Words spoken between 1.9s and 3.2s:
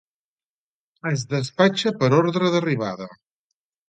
per ordre d'arribada.